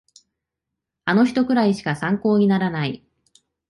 [1.05, 3.05] あの人くらいしか参考にならない